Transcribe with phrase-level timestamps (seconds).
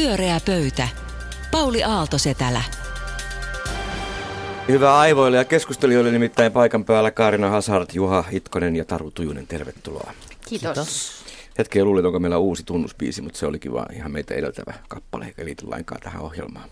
[0.00, 0.88] Pyöreä pöytä.
[1.50, 2.62] Pauli Aalto Setälä.
[4.68, 9.46] Hyvää aivoille ja keskustelijoille nimittäin paikan päällä Kaarina Hazard, Juha Itkonen ja Taru Tujunen.
[9.46, 10.12] Tervetuloa.
[10.48, 10.74] Kiitos.
[10.74, 11.24] Kiitos.
[11.58, 15.44] Hetken luulin, onko meillä uusi tunnuspiisi, mutta se olikin vaan ihan meitä edeltävä kappale, eikä
[15.44, 16.68] liity lainkaan tähän ohjelmaan.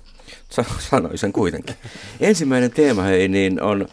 [0.90, 1.76] Sanoin sen kuitenkin.
[2.20, 3.88] Ensimmäinen teema hei, niin on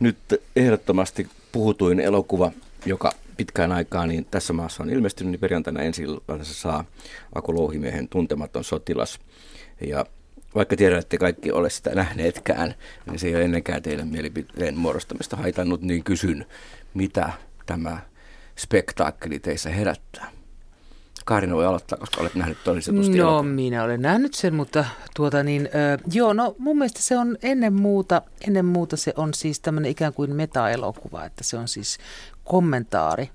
[0.00, 0.18] nyt
[0.56, 2.52] ehdottomasti puhutuin elokuva,
[2.86, 6.04] joka pitkään aikaa niin tässä maassa on ilmestynyt, niin perjantaina ensi
[6.42, 6.84] se saa
[7.34, 9.18] Aku Louhimiehen tuntematon sotilas.
[9.86, 10.06] Ja
[10.54, 12.74] vaikka tiedän, että kaikki ole sitä nähneetkään,
[13.06, 16.46] niin se ei ole ennenkään teidän mielipiteen muodostamista haitannut, niin kysyn,
[16.94, 17.32] mitä
[17.66, 17.98] tämä
[18.56, 20.30] spektaakkeli teissä herättää?
[21.24, 23.46] Kaarina voi aloittaa, koska olet nähnyt todistetusti No elokuvan.
[23.46, 24.84] minä olen nähnyt sen, mutta
[25.16, 29.34] tuota niin, äh, joo, no mun mielestä se on ennen muuta, ennen muuta se on
[29.34, 31.98] siis tämmöinen ikään kuin meta-elokuva, että se on siis
[32.50, 33.30] kommentaari.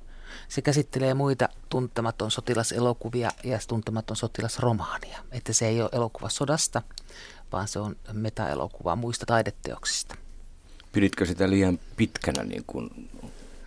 [0.48, 5.20] Se käsittelee muita tuntematon sotilaselokuvia ja tuntematon sotilasromaania.
[5.32, 6.82] Että se ei ole elokuva sodasta,
[7.52, 10.16] vaan se on meta-elokuva muista taideteoksista.
[10.92, 13.10] Piditkö sitä liian pitkänä niin kuin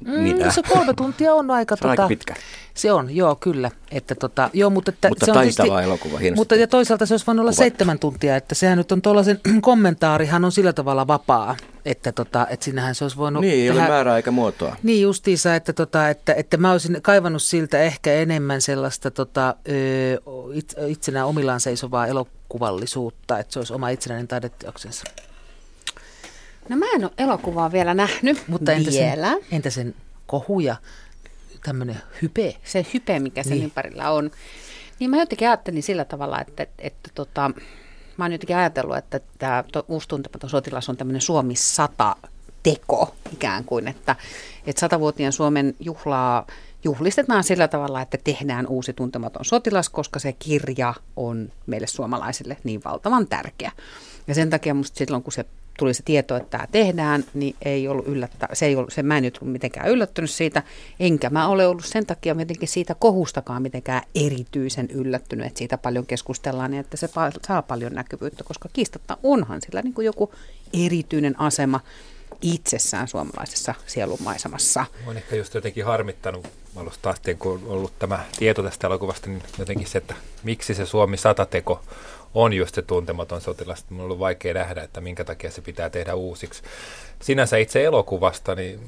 [0.04, 1.76] Mm, se kolme tuntia on aika...
[1.76, 2.34] se on tota, aika pitkä.
[2.74, 3.70] Se on, joo, kyllä.
[3.90, 6.40] Että, tota, joo, mutta että mutta se on taitava tietysti, elokuva, hienosti.
[6.40, 10.44] Mutta ja toisaalta se olisi voinut olla seitsemän tuntia, että sehän nyt on tuollaisen kommentaarihan
[10.44, 13.40] on sillä tavalla vapaa, että, tota, että sinähän se olisi voinut...
[13.40, 14.76] Niin, ei tehdä, ole määrää eikä muotoa.
[14.82, 19.54] Niin justiinsa, että, tota, että, että mä olisin kaivannut siltä ehkä enemmän sellaista tota,
[20.86, 25.04] itsenään omillaan seisovaa elokuvallisuutta, että se olisi oma itsenäinen taideteoksensa.
[26.68, 29.30] No mä en ole elokuvaa vielä nähnyt Mutta entä vielä.
[29.30, 29.94] Sen, entä sen
[30.26, 30.76] kohu ja
[31.64, 32.56] tämmöinen hype?
[32.64, 33.64] Se hype, mikä sen niin.
[33.64, 34.30] ympärillä on.
[34.98, 37.50] Niin mä jotenkin ajattelin sillä tavalla, että, että, että tota,
[38.16, 42.16] mä oon jotenkin ajatellut, että tämä uusi tuntematon sotilas on tämmöinen Suomi 100
[42.62, 44.16] teko ikään kuin, että,
[44.66, 46.46] että satavuotien Suomen juhlaa
[46.84, 52.80] juhlistetaan sillä tavalla, että tehdään uusi tuntematon sotilas, koska se kirja on meille suomalaisille niin
[52.84, 53.72] valtavan tärkeä.
[54.26, 55.44] Ja sen takia musta silloin, kun se
[55.78, 59.16] tuli se tieto, että tämä tehdään, niin ei ollut yllättä, se ei ollut, se, mä
[59.16, 60.62] en nyt mitenkään yllättynyt siitä,
[61.00, 66.06] enkä mä ole ollut sen takia jotenkin siitä kohustakaan mitenkään erityisen yllättynyt, että siitä paljon
[66.06, 67.08] keskustellaan, niin että se
[67.46, 70.32] saa paljon näkyvyyttä, koska kiistatta onhan sillä niin kuin joku
[70.86, 71.80] erityinen asema
[72.42, 74.84] itsessään suomalaisessa sielunmaisemassa.
[75.06, 76.46] Olen ehkä just jotenkin harmittanut
[76.76, 80.86] alusta asti, kun on ollut tämä tieto tästä elokuvasta, niin jotenkin se, että miksi se
[80.86, 81.82] Suomi satateko
[82.34, 83.84] on just se tuntematon sotilas.
[83.90, 86.62] Minulla on ollut vaikea nähdä, että minkä takia se pitää tehdä uusiksi.
[87.22, 88.80] Sinänsä itse elokuvasta, niin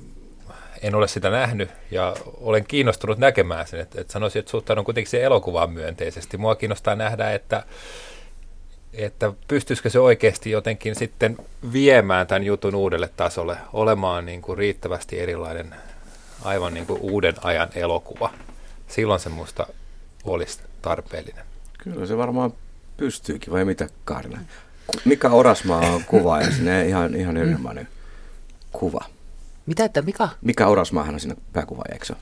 [0.83, 3.81] en ole sitä nähnyt ja olen kiinnostunut näkemään sen.
[3.81, 6.37] Että, että sanoisin, että suhtaudun kuitenkin siihen elokuvaan myönteisesti.
[6.37, 7.63] Mua kiinnostaa nähdä, että,
[8.93, 11.37] että pystyisikö se oikeasti jotenkin sitten
[11.73, 15.75] viemään tämän jutun uudelle tasolle, olemaan niin kuin riittävästi erilainen,
[16.43, 18.31] aivan niin kuin uuden ajan elokuva.
[18.89, 19.67] Silloin se musta
[20.25, 21.45] olisi tarpeellinen.
[21.79, 22.53] Kyllä se varmaan
[23.01, 24.39] pystyykin, vai mitä Karla?
[25.05, 27.41] Mika Orasmaa on kuva ja sinne ihan, ihan mm.
[27.41, 27.89] erinomainen
[28.73, 29.05] kuva.
[29.67, 30.29] Mitä, että Mika?
[30.43, 32.15] Mika Orasmaahan on siinä pääkuva, eikö se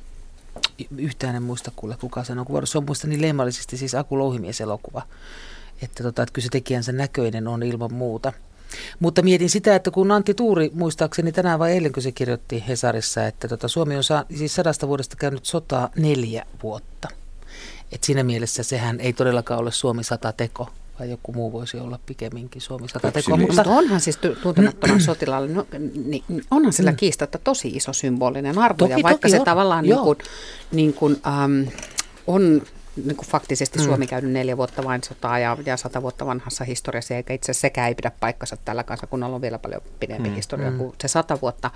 [0.98, 2.68] Yhtään en muista kuule, kuka sen on kuvannut.
[2.68, 5.02] Se on muista niin leimallisesti siis Aku Louhimies elokuva.
[5.82, 8.32] Että, tota, että kyllä se tekijänsä näköinen on ilman muuta.
[9.00, 13.26] Mutta mietin sitä, että kun Antti Tuuri, muistaakseni tänään vai eilen, kun se kirjoitti Hesarissa,
[13.26, 17.08] että tota, Suomi on saa, siis sadasta vuodesta käynyt sotaa neljä vuotta.
[17.92, 20.68] Et siinä mielessä sehän ei todellakaan ole Suomi sata teko,
[21.00, 23.36] vai joku muu voisi olla pikemminkin Suomi sata teko.
[23.36, 25.66] Mutta onhan siis tuntemattoman sotilaalle, no,
[26.04, 26.96] niin, onhan sillä mm.
[26.96, 29.44] kiistatta tosi iso symbolinen arvo, toki, ja vaikka toki se on.
[29.44, 30.18] tavallaan niin kuin,
[30.72, 31.68] niin kuin, ähm,
[32.26, 32.62] on
[33.04, 33.84] niin kuin faktisesti mm.
[33.84, 37.60] Suomi käynyt neljä vuotta vain sotaa ja, ja sata vuotta vanhassa historiassa, eikä itse asiassa
[37.60, 40.34] sekään ei pidä paikkansa tällä kansakunnalla on vielä paljon pidempi mm.
[40.34, 40.78] historia mm.
[40.78, 41.70] kuin se sata vuotta.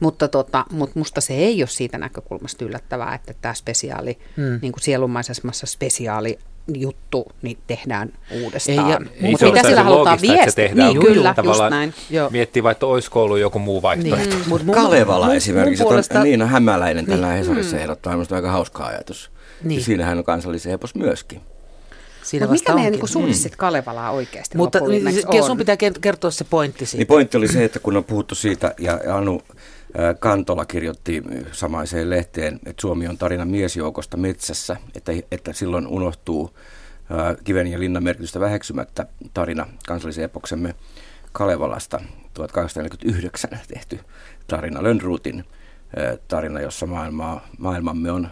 [0.00, 4.58] Mutta tota, mut musta se ei ole siitä näkökulmasta yllättävää, että tämä spesiaali, mm.
[4.62, 6.38] niin kuin sielunmaisemmassa spesiaali
[6.74, 8.12] juttu niin tehdään
[8.42, 9.08] uudestaan.
[9.20, 10.74] Ei, Mutta mitä sillä halutaan viestiä?
[10.74, 11.94] Niin, kyllä, just näin.
[12.10, 12.30] Joo.
[12.30, 14.36] Miettii vaikka, että olisiko ollut joku muu vaihtoehto.
[14.36, 14.48] Niin.
[14.48, 16.22] Mut Kalevala mun, esimerkiksi, mun puolesta...
[16.22, 17.38] Niina Hämäläinen tällä niin.
[17.38, 17.82] Hesarissa mm.
[17.82, 19.30] ehdottaa minusta aika hauska ajatus.
[19.64, 19.78] Niin.
[19.78, 21.40] Ja siinähän on kansallisen epos myöskin.
[22.22, 23.56] Siinä mikä meidän niin suhde mm.
[23.56, 27.00] Kalevalaa oikeasti Mutta niin, sun pitää kertoa se pointti siitä.
[27.00, 29.42] Niin pointti oli se, että kun on puhuttu siitä, ja Anu
[30.18, 31.22] Kantola kirjoitti
[31.52, 36.50] samaiseen lehteen, että Suomi on tarina miesjoukosta metsässä, että, että silloin unohtuu
[37.44, 40.74] kiven ja linnan merkitystä väheksymättä tarina kansallisen epoksemme
[41.32, 42.00] Kalevalasta
[42.34, 44.00] 1849 tehty
[44.46, 45.44] tarina Lönnruutin
[46.28, 48.28] tarina, jossa maailma, maailmamme on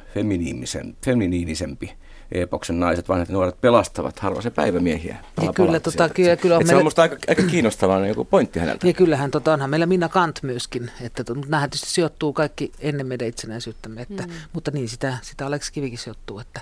[1.05, 1.93] feminiinisempi.
[2.33, 5.17] Epoksen naiset, vanhat nuoret pelastavat harva se päivämiehiä.
[5.43, 6.71] Ja kyllä, tota, kyllä, kyllä on meillä...
[6.71, 8.87] Se on minusta aika, aika kiinnostava joku pointti häneltä.
[8.87, 13.07] Ja kyllähän tota, onhan meillä Minna Kant myöskin, että to, nämähän tietysti sijoittuu kaikki ennen
[13.07, 14.33] meidän itsenäisyyttämme, että, mm.
[14.53, 16.61] mutta niin sitä, sitä Alex Kivikin sijoittuu, että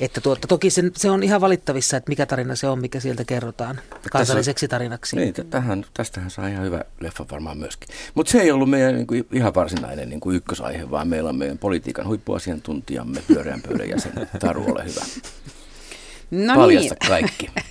[0.00, 3.24] Että tuota, toki se, se on ihan valittavissa, että mikä tarina se on, mikä sieltä
[3.24, 3.80] kerrotaan
[4.10, 5.16] kansalliseksi tarinaksi.
[5.16, 7.88] Niin, tähän, tästähän saa ihan hyvä leffa varmaan myöskin.
[8.14, 11.36] Mutta se ei ollut meidän niin kuin, ihan varsinainen niin kuin ykkösaihe, vaan meillä on
[11.36, 14.12] meidän politiikan huippuasiantuntijamme, pyöreän pöydän jäsen.
[14.38, 15.04] Taru, ole hyvä.
[16.30, 17.08] No Paljasta niin.
[17.08, 17.50] kaikki.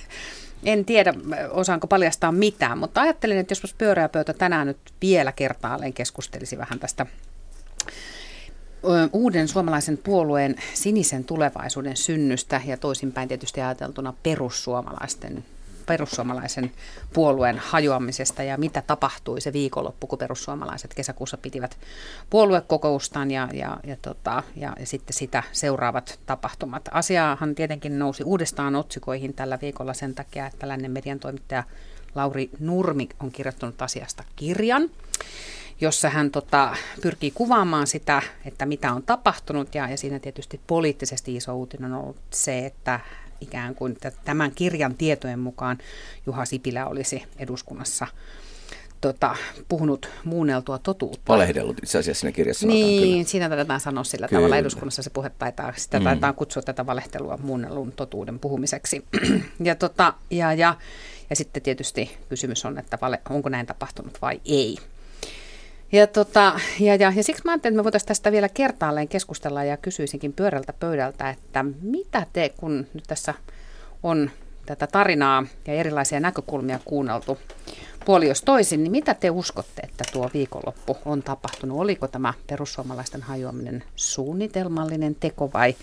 [0.64, 1.14] En tiedä,
[1.50, 6.78] osaanko paljastaa mitään, mutta ajattelin, että jos pyöreä pöytä tänään nyt vielä kertaalleen keskustelisi vähän
[6.78, 7.06] tästä
[9.12, 15.44] uuden suomalaisen puolueen sinisen tulevaisuuden synnystä ja toisinpäin tietysti ajateltuna perussuomalaisten
[15.86, 16.72] perussuomalaisen
[17.12, 21.76] puolueen hajoamisesta ja mitä tapahtui se viikonloppu, kun perussuomalaiset kesäkuussa pitivät
[22.30, 26.88] puoluekokoustaan ja, ja, ja, tota, ja, ja sitten sitä seuraavat tapahtumat.
[26.92, 31.64] Asiahan tietenkin nousi uudestaan otsikoihin tällä viikolla sen takia, että lännen median toimittaja
[32.14, 34.90] Lauri Nurmi on kirjoittanut asiasta kirjan
[35.80, 39.74] jossa hän tota, pyrkii kuvaamaan sitä, että mitä on tapahtunut.
[39.74, 43.00] Ja, ja siinä tietysti poliittisesti iso uutinen on ollut se, että
[43.40, 45.78] ikään kuin tämän kirjan tietojen mukaan
[46.26, 48.06] Juha Sipilä olisi eduskunnassa
[49.00, 49.36] tota,
[49.68, 51.32] puhunut muunneltua totuutta.
[51.32, 52.66] Valehdellut itse asiassa siinä kirjassa.
[52.66, 53.24] Niin, kyllä.
[53.24, 54.38] siinä taidetaan sanoa sillä Kyllä.
[54.40, 56.04] tavalla eduskunnassa se puhe taitaa, sitä Mm.
[56.04, 59.04] taitaa kutsua tätä valehtelua muunnellun totuuden puhumiseksi.
[59.64, 60.76] ja, tota, ja, ja,
[61.30, 64.76] ja sitten tietysti kysymys on, että vale, onko näin tapahtunut vai ei.
[65.94, 69.64] Ja, tota, ja, ja, ja siksi mä ajattelin, että me voitaisiin tästä vielä kertaalleen keskustella
[69.64, 73.34] ja kysyisinkin pyörältä pöydältä, että mitä te, kun nyt tässä
[74.02, 74.30] on
[74.66, 77.38] tätä tarinaa ja erilaisia näkökulmia kuunneltu
[78.04, 81.78] puoli jos toisin, niin mitä te uskotte, että tuo viikonloppu on tapahtunut?
[81.78, 85.74] Oliko tämä perussuomalaisten hajoaminen suunnitelmallinen teko vai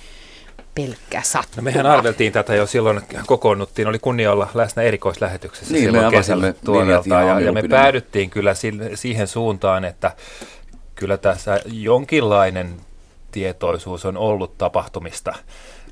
[0.76, 1.56] pelkkä sattuma?
[1.56, 6.12] No mehän arveltiin tätä jo silloin, kokoonnuttiin, oli kunnia olla läsnä erikoislähetyksessä Niin, me silloin
[6.12, 8.54] kesällä tuoreelta, linjat ihan ja, ja me päädyttiin kyllä
[8.96, 10.12] siihen suuntaan, että
[10.96, 12.76] kyllä tässä jonkinlainen
[13.32, 15.34] tietoisuus on ollut tapahtumista,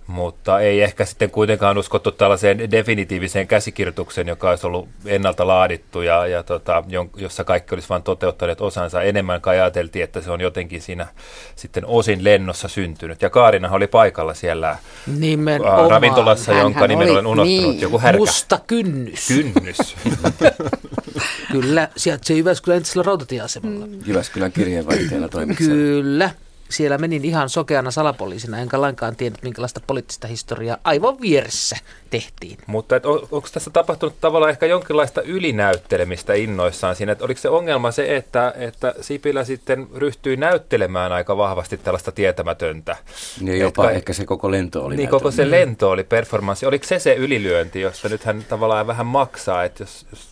[0.09, 6.27] mutta ei ehkä sitten kuitenkaan uskottu tällaiseen definitiiviseen käsikirjoitukseen, joka olisi ollut ennalta laadittu ja,
[6.27, 6.83] ja tota,
[7.15, 9.01] jossa kaikki olisi vain toteuttaneet osansa.
[9.01, 11.07] Enemmän kai ajateltiin, että se on jotenkin siinä
[11.56, 13.21] sitten osin lennossa syntynyt.
[13.21, 14.77] Ja Kaarinahan oli paikalla siellä
[15.17, 15.91] Nimenomaan.
[15.91, 17.81] ravintolassa, Hänhän jonka nimen oli- olen unohtanut, niin.
[17.81, 18.17] joku härkä.
[18.19, 19.27] Musta kynnys.
[19.27, 19.77] Kynnys.
[21.51, 23.85] Kyllä, sijaitsee Jyväskylän entisellä rautatieasemalla.
[23.85, 24.00] Mm.
[24.06, 25.69] Jyväskylän kirjeenvaihtajana toimitsija.
[25.69, 26.29] Kyllä.
[26.69, 31.77] Siellä menin ihan sokeana salapoliisina, enkä lainkaan tiennyt, minkälaista poliittista historiaa aivan vieressä
[32.10, 32.57] tehtiin.
[32.68, 37.12] Mutta et, on, onko tässä tapahtunut tavallaan ehkä jonkinlaista ylinäyttelemistä innoissaan siinä?
[37.12, 42.95] Et oliko se ongelma se, että, että Sipilä sitten ryhtyi näyttelemään aika vahvasti tällaista tietämätöntä?
[43.42, 46.66] Ja jopa Etka- ehkä se koko lento oli Niin koko se lento oli performanssi.
[46.66, 50.27] Oliko se se ylilyönti, josta nyt hän tavallaan vähän maksaa, että jos, jos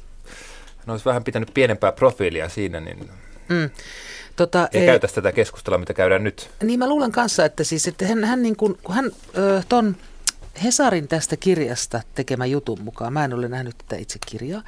[0.78, 3.10] hän olisi vähän pitänyt pienempää profiilia siinä, niin
[3.50, 3.70] Mm.
[4.38, 6.50] Tota, ei käytäisi tätä keskustelua, mitä käydään nyt.
[6.64, 9.96] Niin mä luulen kanssa, että siis että hän, hän niin kuin, kun hän ö, ton
[10.64, 14.64] Hesarin tästä kirjasta tekemä jutun mukaan, mä en ole nähnyt tätä itse kirjaa,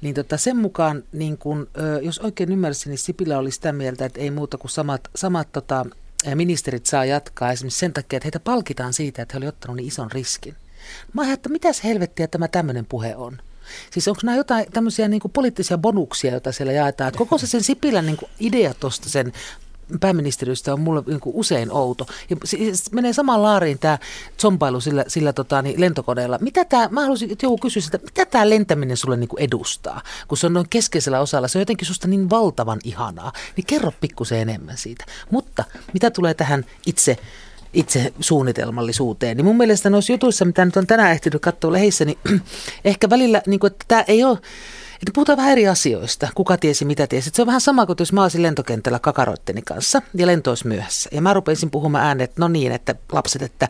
[0.00, 4.04] niin tota sen mukaan, niin kun, ö, jos oikein ymmärsin, niin Sipilä oli sitä mieltä,
[4.04, 5.86] että ei muuta kuin samat, samat tota,
[6.34, 9.88] ministerit saa jatkaa esimerkiksi sen takia, että heitä palkitaan siitä, että he olivat ottanut niin
[9.88, 10.54] ison riskin.
[11.12, 13.38] Mä ajattelin, että mitäs helvettiä tämä tämmöinen puhe on.
[13.90, 17.08] Siis onko nämä jotain tämmöisiä niin poliittisia bonuksia, joita siellä jaetaan?
[17.08, 19.32] Että koko se sen Sipilän niin idea tuosta sen
[20.00, 22.06] pääministeriöstä on mulle niin usein outo.
[22.30, 23.98] Ja siis menee samaan laariin tämä
[24.40, 26.38] zompailu sillä, sillä tota, niin lentokoneella.
[26.40, 30.02] Mitä tää, mä haluaisin, että joku kysyisi, että mitä tämä lentäminen sulle niin edustaa?
[30.28, 33.32] Kun se on noin keskeisellä osalla, se on jotenkin susta niin valtavan ihanaa.
[33.56, 35.04] Niin kerro pikkusen enemmän siitä.
[35.30, 37.16] Mutta mitä tulee tähän itse
[37.76, 39.36] itse suunnitelmallisuuteen.
[39.36, 42.18] Niin mun mielestä noissa jutuissa, mitä nyt on tänään ehtinyt katsoa lehissä, niin
[42.84, 44.38] ehkä välillä, niin kuin, että tämä ei ole,
[44.96, 46.28] että puhutaan vähän eri asioista.
[46.34, 47.30] Kuka tiesi, mitä tiesi.
[47.34, 51.10] Se on vähän sama kuin jos mä olisin lentokentällä kakaroitteni kanssa ja lento olisi myöhässä.
[51.12, 53.68] Ja mä rupesin puhumaan ääneen, että no niin, että lapset, että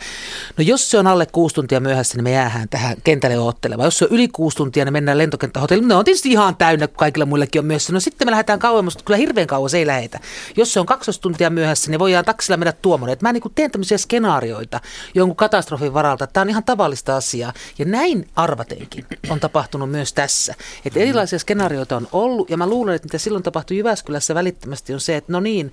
[0.56, 3.86] no jos se on alle kuusi tuntia myöhässä, niin me jäähän tähän kentälle oottelemaan.
[3.86, 5.88] Jos se on yli kuusi tuntia, niin mennään lentokenttähotelliin.
[5.88, 7.92] Ne on tietysti ihan täynnä, kun kaikilla muillekin on myöhässä.
[7.92, 10.20] No sitten me lähdetään kauemmas, mutta kyllä hirveän kauas ei lähetä.
[10.56, 13.16] Jos se on 12 tuntia myöhässä, niin voidaan taksilla mennä tuomoon.
[13.22, 14.80] Mä niin teen tämmöisiä skenaarioita
[15.14, 16.26] jonkun katastrofin varalta.
[16.26, 17.52] Tämä on ihan tavallista asiaa.
[17.78, 20.54] Ja näin arvatenkin on tapahtunut myös tässä.
[20.84, 25.00] Että erilaisia skenaarioita on ollut, ja mä luulen, että mitä silloin tapahtui Jyväskylässä välittömästi on
[25.00, 25.72] se, että no niin,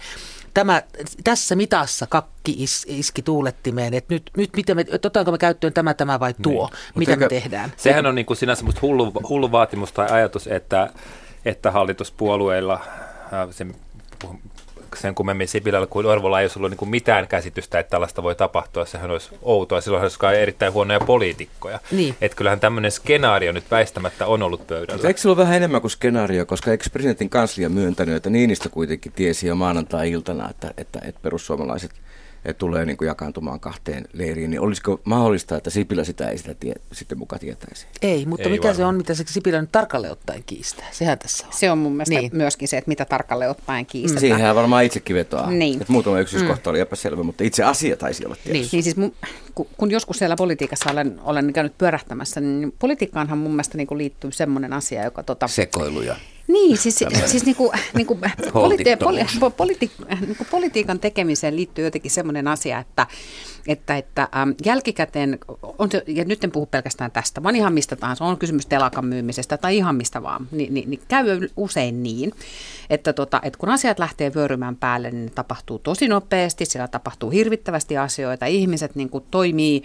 [0.53, 0.81] tämä,
[1.23, 5.73] tässä mitassa kakki is, iski tuulettimeen, että nyt, nyt mitä me, että otetaanko me käyttöön
[5.73, 6.79] tämä, tämä vai tuo, Niin.
[6.95, 7.73] mitä Mut me tehdään.
[7.77, 10.89] Sehän on niin kuin sinänsä musta hullu, hullu vaatimus tai ajatus, että,
[11.45, 12.79] että hallituspuolueilla,
[13.31, 13.75] ää, sen,
[15.01, 18.35] sen kummemmin Sipilällä kuin Orvolla ei olisi ollut niin kuin mitään käsitystä, että tällaista voi
[18.35, 18.85] tapahtua.
[18.85, 19.81] Sehän olisi outoa.
[19.81, 21.79] Silloin olisi kai erittäin huonoja poliitikkoja.
[21.91, 22.15] Niin.
[22.21, 24.93] Että kyllähän tämmöinen skenaario nyt väistämättä on ollut pöydällä.
[24.93, 28.69] Mutta eikö se ole vähän enemmän kuin skenaario, koska eikö presidentin kanslia myöntänyt, että Niinistö
[28.69, 31.91] kuitenkin tiesi jo maanantai-iltana, että, että, että perussuomalaiset
[32.57, 36.73] tulee niin kuin jakaantumaan kahteen leiriin, niin olisiko mahdollista, että Sipilä sitä ei sitä tie,
[36.91, 37.87] sitten mukaan tietäisi?
[38.01, 38.75] Ei, mutta Ei mikä varmaan.
[38.75, 40.85] se on, mitä se Sipilä nyt tarkalleen ottaen kiistää?
[40.91, 41.53] Sehän tässä on.
[41.53, 42.21] Se on mun mielestä Niin.
[42.21, 42.37] niin.
[42.37, 44.19] myöskin se, että mitä tarkalleen ottaen kiistetään.
[44.37, 45.51] Siihen varmaan itsekin vetoaa.
[45.51, 45.81] Niin.
[45.81, 48.75] Että muutama yksityiskohta oli epäselvä, mutta itse asia taisi olla tiedossa.
[48.75, 49.13] Niin siis mun,
[49.55, 54.31] kun, kun joskus siellä politiikassa olen, olen käynyt pyörähtämässä, niin politiikkaanhan mun mielestä niin liittyy
[54.31, 56.15] semmoinen asia, joka tota, Sekoiluja.
[56.53, 59.37] Niin, siis, siis niinku, niinku, politi- poli, Holtittomuus.
[59.39, 59.91] po, politi,
[60.21, 63.07] niinku politiikan tekemiseen liittyy jotenkin semmoinen asia, että,
[63.67, 65.39] että, että äm, jälkikäteen,
[65.77, 69.05] on se, ja nyt en puhu pelkästään tästä, vaan ihan mistä tahansa, on kysymys telakan
[69.05, 71.25] myymisestä tai ihan mistä vaan, niin, niin, niin käy
[71.57, 72.33] usein niin,
[72.89, 77.29] että, tota, että kun asiat lähtee vyörymään päälle, niin ne tapahtuu tosi nopeasti, siellä tapahtuu
[77.29, 79.83] hirvittävästi asioita, ihmiset niin kuin, toimii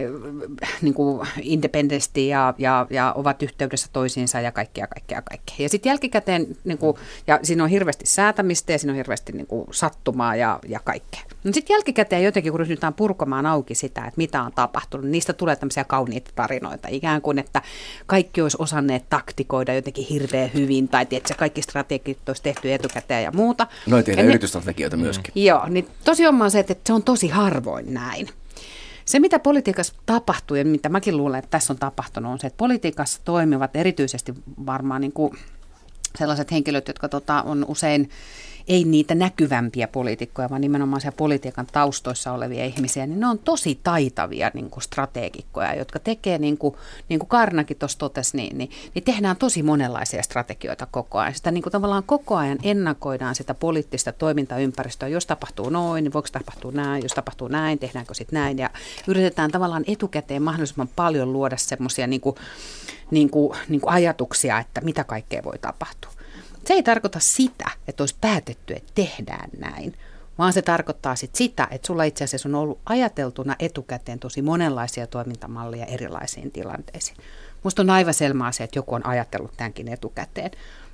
[0.00, 5.56] äh, niin kuin independenti ja, ja, ja ovat yhteydessä toisiinsa ja kaikkea, kaikkea, kaikkea.
[5.58, 9.46] Ja sitten jälkikäteen, niin kuin, ja siinä on hirveästi säätämistä ja siinä on hirveästi niin
[9.46, 11.22] kuin, sattumaa ja, ja kaikkea.
[11.44, 15.56] No sitten jälkikäteen jotenkin, kun ryhdytään purkamaan auki sitä, että mitä on tapahtunut, niistä tulee
[15.56, 16.88] tämmöisiä kauniita tarinoita.
[16.90, 17.62] Ikään kuin, että
[18.06, 23.32] kaikki olisi osanneet taktikoida jotenkin hirveän hyvin, tai tiedätkö, kaikki strategit olisi tehty etukäteen ja
[23.32, 23.66] muuta.
[23.86, 25.44] Ja tehdään yritysstrategioita myöskin.
[25.44, 28.28] Joo, niin tosiaan se, että se on tosi harvoin näin.
[29.04, 32.56] Se, mitä politiikassa tapahtuu ja mitä mäkin luulen, että tässä on tapahtunut, on se, että
[32.56, 34.34] politiikassa toimivat erityisesti
[34.66, 35.38] varmaan niin kuin
[36.18, 38.10] sellaiset henkilöt, jotka tota, on usein
[38.68, 43.80] ei niitä näkyvämpiä poliitikkoja, vaan nimenomaan siellä politiikan taustoissa olevia ihmisiä, niin ne on tosi
[43.82, 46.74] taitavia niin kuin strategikkoja, jotka tekee, niin kuin,
[47.08, 51.34] niin kuin Karnakin tuossa totesi, niin, niin, niin tehdään tosi monenlaisia strategioita koko ajan.
[51.34, 55.08] Sitä niin kuin tavallaan koko ajan ennakoidaan sitä poliittista toimintaympäristöä.
[55.08, 58.58] Jos tapahtuu noin, niin voiko tapahtua näin, jos tapahtuu näin, tehdäänkö sitten näin.
[58.58, 58.70] Ja
[59.06, 62.20] yritetään tavallaan etukäteen mahdollisimman paljon luoda semmoisia niin
[63.10, 63.30] niin
[63.68, 66.10] niin ajatuksia, että mitä kaikkea voi tapahtua.
[66.66, 69.94] Se ei tarkoita sitä, että olisi päätetty, että tehdään näin,
[70.38, 75.06] vaan se tarkoittaa sit sitä, että sulla itse asiassa on ollut ajateltuna etukäteen tosi monenlaisia
[75.06, 77.16] toimintamallia erilaisiin tilanteisiin.
[77.62, 80.50] Musta on aivan selvä asia, että joku on ajatellut tämänkin etukäteen.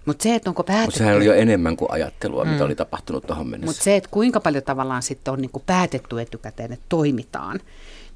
[0.07, 0.99] Mutta se, että onko Mutta päätetty...
[0.99, 3.71] sehän oli jo enemmän kuin ajattelua, mitä oli tapahtunut tuohon mennessä.
[3.71, 7.61] Mutta se, että kuinka paljon tavallaan sitten on niinku päätetty etukäteen, että toimitaan,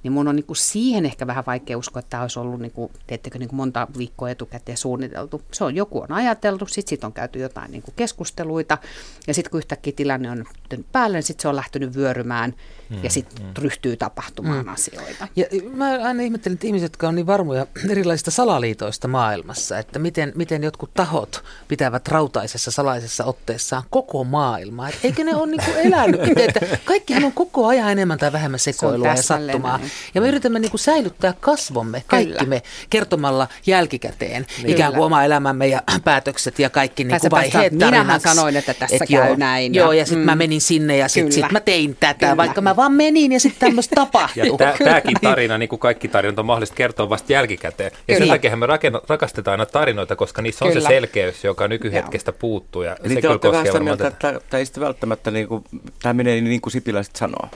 [0.04, 3.38] niin mun on niinku siihen ehkä vähän vaikea uskoa, että tämä olisi ollut, niinku, teettekö,
[3.38, 5.42] niinku monta viikkoa etukäteen suunniteltu.
[5.52, 8.78] Se on joku on ajateltu, sitten sit on käyty jotain niinku keskusteluita,
[9.26, 10.44] ja sitten kun yhtäkkiä tilanne on
[10.92, 12.54] päälle, niin sitten se on lähtenyt vyörymään,
[13.02, 15.28] ja sitten ryhtyy tapahtumaan asioita.
[15.36, 15.44] Ja
[15.74, 20.62] mä aina ihmettelen, että ihmiset, jotka on niin varmoja erilaisista salaliitoista maailmassa, että miten, miten
[20.62, 24.88] jotkut tahot pitävät rautaisessa salaisessa otteessaan koko maailmaa.
[24.88, 28.60] Et eikö ne ole niinku elänyt itse, että kaikkihan on koko ajan enemmän tai vähemmän
[28.60, 29.80] sekoilua ja täsmälleen sattumaa.
[30.14, 32.46] Ja me yritämme niinku säilyttää kasvomme, kaikki Kyllä.
[32.48, 34.70] me, kertomalla jälkikäteen Niin.
[34.70, 35.06] ikään kuin Kyllä.
[35.06, 39.26] oma elämämme ja päätökset ja kaikki niinku sä vaiheet minähän sanoin, että tässä Et käy
[39.26, 40.26] joo, näin Joo, ja- ja sitten mm.
[40.26, 41.46] mä menin sinne ja sitten Kyllä.
[41.46, 42.36] sit mä tein tätä, Kyllä.
[42.36, 44.58] vaikka mä vaan menin ja sitten tämmöistä Ja tapahtui.
[44.84, 47.90] tämäkin tarina, niin kuin kaikki tarinat, on mahdollista kertoa vasta jälkikäteen.
[48.08, 48.34] Ja sen Kyllä.
[48.34, 50.88] takia me rakenna, rakastetaan aina tarinoita, koska niissä on Kyllä.
[50.88, 52.82] se selkeys, joka nykyhetkestä puuttuu.
[52.82, 55.48] Ja Eli se te kyllä olette vähän sitä mieltä, että tämä ei sitten välttämättä, niin
[55.48, 55.64] kuin,
[56.02, 57.48] tämä menee niin kuin Sipilä sitten sanoo.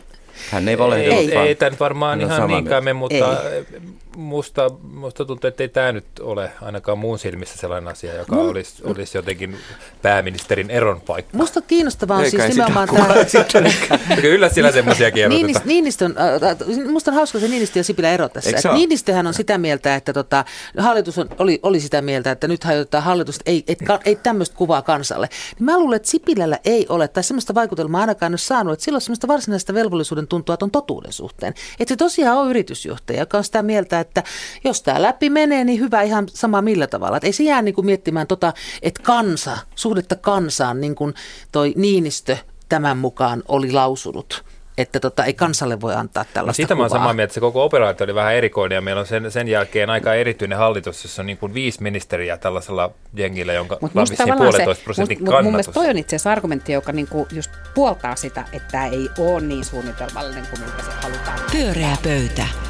[0.50, 1.46] Hän ei valehdellut Ei, vaan.
[1.46, 3.14] ei tämä nyt varmaan on ihan niinkään me, mutta
[4.18, 8.82] musta, musta tuntuu, että ei tämä nyt ole ainakaan muun silmissä sellainen asia, joka olisi,
[8.84, 9.56] olisi jotenkin
[10.02, 11.38] pääministerin eron paikka.
[11.38, 13.24] Musta kiinnostavaa on siis kai sitä nimenomaan tämä...
[13.24, 13.74] sitten-
[14.20, 15.68] Kyllä siellä semmoisiakin Niinist, erotetaan.
[15.68, 16.14] Niinistön,
[16.82, 18.50] äh, musta on hauska se Niinistö ja Sipilä ero tässä.
[18.50, 18.74] Et?
[18.74, 20.44] Niinistöhän on sitä mieltä, että tota,
[20.78, 24.56] hallitus on, oli, oli sitä mieltä, että nyt hajotetaan hallitusta, ei, et, ka- ei tämmöistä
[24.56, 25.28] kuvaa kansalle.
[25.58, 28.84] Niin mä luulen, että Sipilällä ei ole, tai semmoista vaikutelmaa ainakaan en ole saanut, että
[28.84, 31.54] sillä on semmoista varsinaista velvollisuuden tuntua ton totuuden suhteen.
[31.80, 34.07] Että se tosiaan on yritysjohtaja, joka on sitä mieltä, että
[34.64, 37.16] jos tämä läpi menee, niin hyvä ihan sama millä tavalla.
[37.16, 41.14] Et ei se jää niinku miettimään tota, että kansa, suhdetta kansaan, niin kuin
[41.52, 42.36] toi Niinistö
[42.68, 44.44] tämän mukaan oli lausunut
[44.78, 46.98] että tota, ei kansalle voi antaa No tällaista siitä mä oon kuvaa.
[46.98, 49.90] samaa mieltä, että se koko operaatio oli vähän erikoinen ja meillä on sen, sen jälkeen
[49.90, 54.84] aika erityinen hallitus, jossa on niin kuin viisi ministeriä tällaisella jengillä, jonka tavallaan se, puolentoista
[54.84, 55.52] prosentin mut, mut mun kannatus.
[55.52, 59.40] mielestä toi on itse asiassa argumentti, joka niinku just puoltaa sitä, että tämä ei ole
[59.40, 61.38] niin suunnitelmallinen kuin miltä se halutaan.
[61.52, 62.67] Pyöreä pöytä.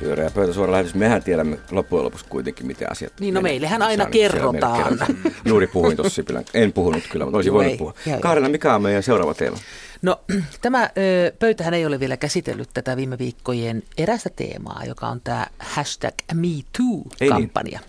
[0.00, 0.94] Pyöreä pöytä suora lähetys.
[0.94, 3.60] Mehän tiedämme loppujen lopuksi kuitenkin, miten asiat Niin, no menee.
[3.60, 4.82] Se aina siellä kerrotaan.
[4.84, 5.16] kerrotaan.
[5.44, 6.44] Juuri puhuin tuossa Sipilän.
[6.54, 7.78] En puhunut kyllä, mutta olisin voinut ei.
[7.78, 7.94] puhua.
[8.20, 9.56] Kaarina, mikä on meidän seuraava teema?
[10.02, 10.20] No
[10.62, 15.46] tämä ö, pöytähän ei ole vielä käsitellyt tätä viime viikkojen erästä teemaa, joka on tämä
[15.58, 16.64] hashtag Ei niin.
[16.64, 17.80] MeToo-kampanja,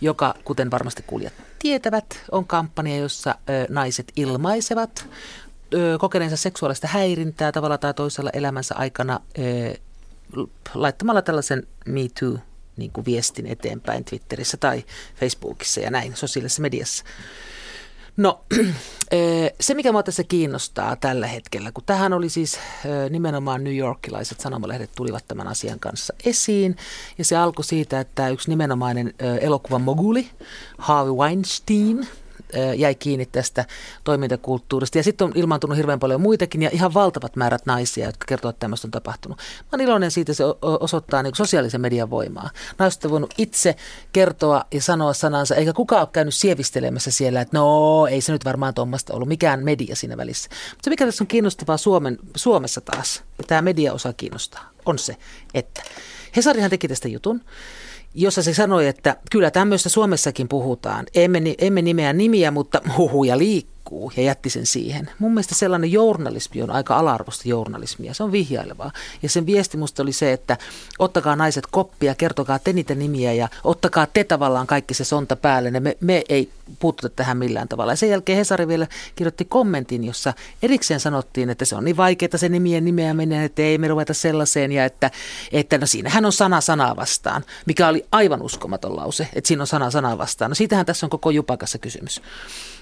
[0.00, 5.06] joka, kuten varmasti kuulijat tietävät, on kampanja, jossa ö, naiset ilmaisevat
[5.74, 9.74] ö, kokeneensa seksuaalista häirintää tavalla tai toisella elämänsä aikana ö,
[10.74, 12.38] laittamalla tällaisen MeToo
[12.76, 14.84] niin kuin viestin eteenpäin Twitterissä tai
[15.20, 17.04] Facebookissa ja näin sosiaalisessa mediassa.
[18.16, 18.44] No
[19.60, 22.58] se, mikä minua tässä kiinnostaa tällä hetkellä, kun tähän oli siis
[23.10, 26.76] nimenomaan New Yorkilaiset sanomalehdet tulivat tämän asian kanssa esiin.
[27.18, 30.30] Ja se alkoi siitä, että yksi nimenomainen elokuvan moguli,
[30.78, 32.08] Harvey Weinstein,
[32.76, 33.64] jäi kiinni tästä
[34.04, 34.98] toimintakulttuurista.
[34.98, 38.60] Ja sitten on ilmaantunut hirveän paljon muitakin ja ihan valtavat määrät naisia, jotka kertovat, että
[38.60, 39.38] tämmöistä on tapahtunut.
[39.38, 42.50] Mä olen iloinen siitä, se osoittaa niin sosiaalisen median voimaa.
[42.78, 43.76] Naiset on voinut itse
[44.12, 48.44] kertoa ja sanoa sanansa, eikä kukaan ole käynyt sievistelemässä siellä, että no ei se nyt
[48.44, 50.50] varmaan tuommoista ollut, mikään media siinä välissä.
[50.50, 55.16] Mutta se mikä tässä on kiinnostavaa Suomen, Suomessa taas, ja tämä mediaosa kiinnostaa, on se,
[55.54, 55.82] että
[56.36, 57.40] Hesarihan teki tästä jutun
[58.14, 61.06] jossa se sanoi, että kyllä tämmöistä Suomessakin puhutaan.
[61.14, 65.10] Emme, emme nimeä nimiä, mutta huhuja liikkuu liikkuu ja jätti sen siihen.
[65.18, 68.14] Mun mielestä sellainen journalismi on aika ala-arvoista journalismia.
[68.14, 68.92] Se on vihjailevaa.
[69.22, 70.56] Ja sen viesti musta oli se, että
[70.98, 75.70] ottakaa naiset koppia, kertokaa te niitä nimiä ja ottakaa te tavallaan kaikki se sonta päälle.
[75.70, 77.92] Me, me ei puututa tähän millään tavalla.
[77.92, 78.86] Ja sen jälkeen Hesari vielä
[79.16, 83.78] kirjoitti kommentin, jossa erikseen sanottiin, että se on niin vaikeaa se nimien nimeäminen, että ei
[83.78, 85.10] me ruveta sellaiseen ja että,
[85.52, 89.66] että no siinähän on sana sanaa vastaan, mikä oli aivan uskomaton lause, että siinä on
[89.66, 90.50] sana sanaa vastaan.
[90.50, 92.22] No siitähän tässä on koko jupakassa kysymys.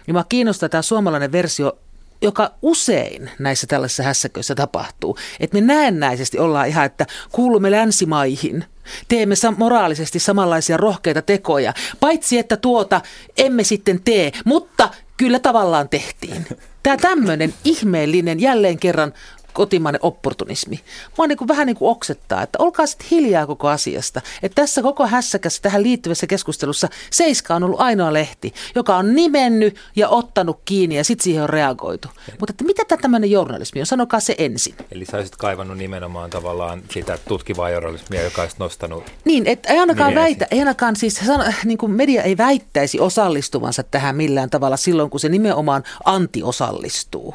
[0.07, 1.79] Niin mä kiinnostaa tämä suomalainen versio,
[2.23, 5.19] joka usein näissä tällaisissa hässäköissä tapahtuu.
[5.41, 8.65] Että me näennäisesti ollaan ihan, että kuulumme länsimaihin,
[9.09, 13.01] teemme moraalisesti samanlaisia rohkeita tekoja, paitsi että tuota
[13.37, 16.47] emme sitten tee, mutta kyllä tavallaan tehtiin.
[16.83, 19.13] Tämä tämmöinen ihmeellinen jälleen kerran
[19.53, 20.81] kotimainen opportunismi.
[21.19, 24.21] Mua niin kuin vähän niin kuin oksettaa, että olkaa sitten hiljaa koko asiasta.
[24.43, 29.77] Että tässä koko hässäkässä tähän liittyvässä keskustelussa Seiska on ollut ainoa lehti, joka on nimennyt
[29.97, 32.09] ja ottanut kiinni ja sitten siihen on reagoitu.
[32.41, 33.87] Mutta että mitä tämä tämmöinen journalismi on?
[33.87, 34.75] Sanokaa se ensin.
[34.93, 39.05] Eli sä olisit kaivannut nimenomaan tavallaan sitä tutkivaa journalismia, joka olisi nostanut...
[39.25, 41.21] Niin, että ei ainakaan väitä, ei ainakaan siis
[41.65, 47.35] niin kuin media ei väittäisi osallistuvansa tähän millään tavalla silloin, kun se nimenomaan anti-osallistuu.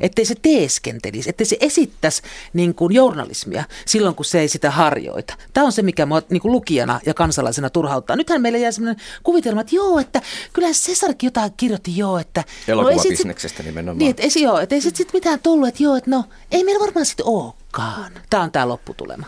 [0.00, 5.34] Ettei se teeskentelisi, ettei se esittäisi niin kuin journalismia silloin, kun se ei sitä harjoita.
[5.52, 8.16] Tämä on se, mikä mua niin kuin lukijana ja kansalaisena turhauttaa.
[8.16, 10.22] Nythän meille jää sellainen kuvitelma, että joo, että
[10.52, 12.44] kyllähän Cesarkin jotain kirjoitti joo, että...
[12.68, 13.98] Elokuvabisneksestä no, nimenomaan.
[13.98, 16.64] Niin, että ei, joo, että ei sitten sit mitään tullut, että joo, että no, ei
[16.64, 18.12] meillä varmaan sitten olekaan.
[18.30, 19.26] Tämä on tämä lopputulema.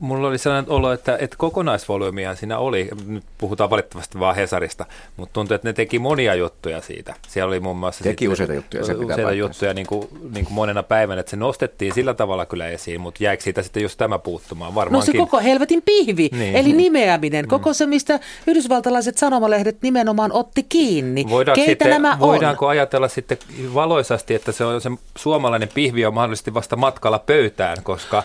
[0.00, 4.86] Mulla oli sellainen olo, että, että kokonaisvolyymiä siinä oli, nyt puhutaan valitettavasti vaan Hesarista,
[5.16, 7.14] mutta tuntui, että ne teki monia juttuja siitä.
[7.28, 8.04] Siellä oli muun muassa...
[8.04, 11.36] Teki useita juttuja, se pitää Useita juttuja niin kuin, niin kuin monena päivänä, että se
[11.36, 14.74] nostettiin sillä tavalla kyllä esiin, mutta jäikö siitä sitten just tämä puuttumaan?
[14.74, 15.12] Varmaankin.
[15.12, 16.56] No se koko helvetin pihvi, niin.
[16.56, 17.48] eli nimeäminen, mm.
[17.48, 21.26] koko se, mistä yhdysvaltalaiset sanomalehdet nimenomaan otti kiinni.
[21.30, 22.70] Voidaanko, Keitä sitten, nämä voidaanko on?
[22.70, 23.38] ajatella sitten
[23.74, 28.22] valoisasti, että se, on, se suomalainen pihvi on mahdollisesti vasta matkalla pöytään, koska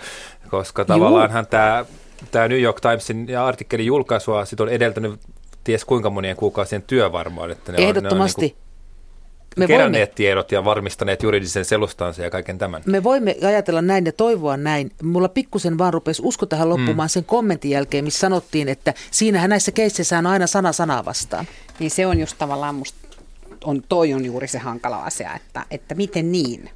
[0.51, 1.85] koska tavallaanhan tämä,
[2.31, 5.19] tämä New York Timesin ja artikkelin julkaisua sit on edeltänyt
[5.63, 7.51] ties kuinka monien kuukausien työ varmaan.
[7.51, 8.45] Että ne Ehdottomasti.
[8.45, 8.71] On, ne on niin
[9.57, 12.81] me keränneet voimme, tiedot ja varmistaneet juridisen selustansa ja kaiken tämän.
[12.85, 14.91] Me voimme ajatella näin ja toivoa näin.
[15.03, 17.09] Mulla pikkusen vaan rupesi usko tähän loppumaan mm.
[17.09, 21.45] sen kommentin jälkeen, missä sanottiin, että siinähän näissä keisseissä on aina sana sanaa vastaan.
[21.79, 22.97] Niin se on just tavallaan musta,
[23.63, 26.69] on, toi on juuri se hankala asia, että, että miten niin?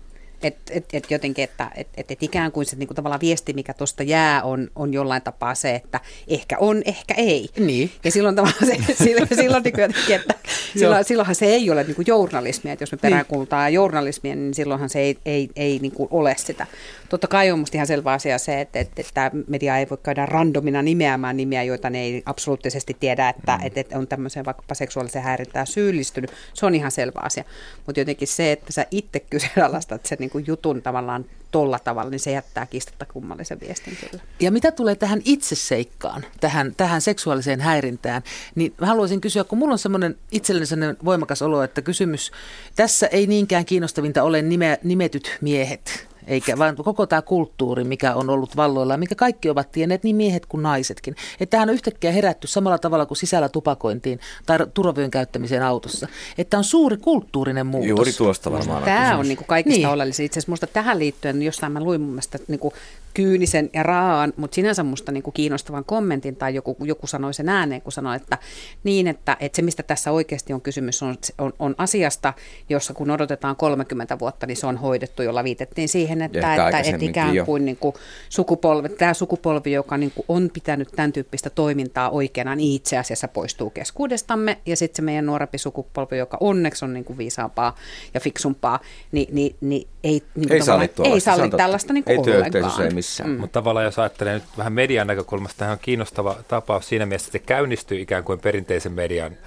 [0.43, 3.74] Että et, et jotenkin, että et, et, et ikään kuin se niinku tavallaan viesti, mikä
[3.74, 7.50] tuosta jää, on, on jollain tapaa se, että ehkä on, ehkä ei.
[7.60, 7.91] Niin.
[8.04, 10.34] Ja silloin tavallaan se, silloin, silloin niin jotenkin, että
[10.78, 12.74] silloin, silloinhan se ei ole niinku journalismia.
[12.74, 13.74] Että jos me peräänkuulutaan niin.
[13.74, 16.67] journalismia, niin silloinhan se ei, ei, ei niinku ole sitä.
[17.10, 20.26] Totta kai on musta ihan selvä asia se, että, että, että media ei voi käydä
[20.26, 23.65] randomina nimeämään nimiä, joita ne ei absoluuttisesti tiedä, että, mm.
[23.65, 26.32] että, että on tämmöiseen vaikkapa seksuaaliseen häirintään syyllistynyt.
[26.54, 27.44] Se on ihan selvä asia.
[27.86, 32.20] Mutta jotenkin se, että sä itse kyseenalaistat sen niin kuin jutun tavallaan tolla tavalla, niin
[32.20, 34.24] se jättää kistatta kummallisen viestin kyllä.
[34.39, 38.22] Ja mitä tulee tähän itseseikkaan, tähän, tähän seksuaaliseen häirintään,
[38.56, 42.32] niin mä haluaisin kysyä, kun mulla on semmoinen itsellinen voimakas olo, että kysymys,
[42.76, 48.29] tässä ei niinkään kiinnostavinta ole nime, nimetyt miehet, eikä vaan koko tämä kulttuuri, mikä on
[48.29, 51.15] ollut valloilla, mikä kaikki ovat tienneet, niin miehet kuin naisetkin.
[51.39, 56.07] Että tähän on yhtäkkiä herätty samalla tavalla kuin sisällä tupakointiin tai turvavyön käyttämiseen autossa.
[56.38, 57.89] Että on suuri kulttuurinen muutos.
[57.89, 58.83] Juuri tuosta varmaan.
[58.83, 59.88] Tämä on niin kuin kaikista niin.
[59.88, 60.25] oleellisin.
[60.25, 62.73] Itse asiassa minusta tähän liittyen, jossain mä luin mun mielestä niin kuin
[63.15, 67.49] kyynisen ja raaan, mutta sinänsä musta niin kuin kiinnostavan kommentin tai joku, joku sanoi sen
[67.49, 68.38] ääneen, kun sanoi, että
[68.83, 72.33] niin, että, että se mistä tässä oikeasti on kysymys on, on, on asiasta,
[72.69, 77.06] jossa kun odotetaan 30 vuotta, niin se on hoidettu, jolla viitettiin siihen, että, että, että
[77.06, 77.95] ikään kuin, niin kuin
[78.30, 83.28] sukupolvi, tämä sukupolvi, joka niin kuin on pitänyt tämän tyyppistä toimintaa oikeana, niin itse asiassa
[83.28, 87.75] poistuu keskuudestamme ja sitten se meidän nuorempi sukupolvi, joka onneksi on niin kuin viisaampaa
[88.13, 88.80] ja fiksumpaa,
[89.12, 92.82] niin, niin, niin ei, niin ei salli, ei salli tällaista niin kuin ei ollenkaan.
[92.82, 93.30] Ei missään.
[93.30, 93.39] Mm.
[93.39, 97.38] Mutta tavallaan jos ajattelee nyt vähän median näkökulmasta, tähän on kiinnostava tapaus siinä mielessä, että
[97.38, 99.38] se käynnistyy ikään kuin perinteisen median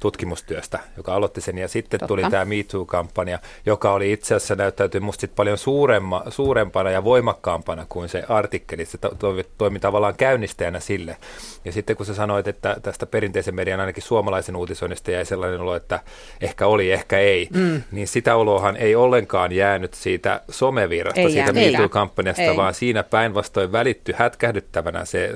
[0.00, 1.58] tutkimustyöstä, joka aloitti sen.
[1.58, 2.08] Ja sitten Totta.
[2.08, 7.86] tuli tämä Me Too-kampanja, joka oli itse asiassa näyttäytyi musta paljon suuremma, suurempana ja voimakkaampana
[7.88, 8.84] kuin se artikkeli.
[8.84, 11.16] Se to, to, toimi tavallaan käynnistäjänä sille.
[11.64, 15.76] Ja sitten kun sä sanoit, että tästä perinteisen median ainakin suomalaisen uutisoinnista jäi sellainen olo,
[15.76, 16.00] että
[16.40, 17.82] ehkä oli, ehkä ei, mm.
[17.92, 23.72] niin sitä olohan ei ollenkaan jäänyt siitä somevirrasta, ei siitä Me Too-kampanjasta, vaan siinä päinvastoin
[23.72, 25.32] välitty hätkähdyttävänä se